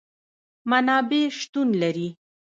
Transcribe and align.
منابع 0.69 1.21
شتون 1.39 1.67
لري 1.81 2.09